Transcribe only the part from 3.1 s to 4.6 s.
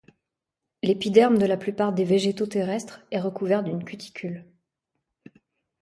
est recouvert d’une cuticule.